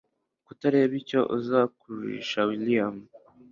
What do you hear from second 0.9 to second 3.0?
icyo azakururisha william